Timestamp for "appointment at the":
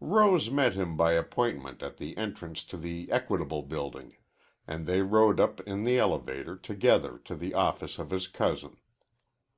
1.12-2.16